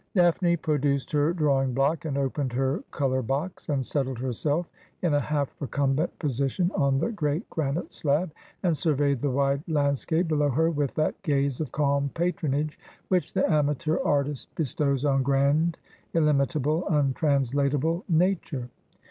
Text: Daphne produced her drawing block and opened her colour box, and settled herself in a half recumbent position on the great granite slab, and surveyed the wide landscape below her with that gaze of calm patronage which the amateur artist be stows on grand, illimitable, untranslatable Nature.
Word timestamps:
Daphne 0.15 0.57
produced 0.57 1.11
her 1.11 1.31
drawing 1.31 1.75
block 1.75 2.05
and 2.05 2.17
opened 2.17 2.53
her 2.53 2.83
colour 2.89 3.21
box, 3.21 3.69
and 3.69 3.85
settled 3.85 4.17
herself 4.17 4.67
in 5.03 5.13
a 5.13 5.19
half 5.19 5.53
recumbent 5.59 6.17
position 6.17 6.71
on 6.73 6.97
the 6.97 7.11
great 7.11 7.47
granite 7.51 7.93
slab, 7.93 8.31
and 8.63 8.75
surveyed 8.75 9.19
the 9.19 9.29
wide 9.29 9.61
landscape 9.67 10.27
below 10.27 10.49
her 10.49 10.71
with 10.71 10.95
that 10.95 11.21
gaze 11.21 11.61
of 11.61 11.71
calm 11.71 12.09
patronage 12.15 12.79
which 13.09 13.33
the 13.35 13.47
amateur 13.47 13.99
artist 14.03 14.55
be 14.55 14.63
stows 14.63 15.05
on 15.05 15.21
grand, 15.21 15.77
illimitable, 16.15 16.83
untranslatable 16.89 18.03
Nature. 18.09 18.69